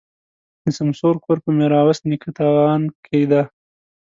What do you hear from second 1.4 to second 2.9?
په ميروایس نیکه تاون